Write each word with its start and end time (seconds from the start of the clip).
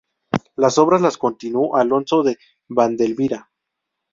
Las 0.55 0.79
obras 0.79 1.01
las 1.03 1.19
continuó 1.19 1.75
Alonso 1.75 2.23
de 2.23 2.39
Vandelvira. 2.67 3.51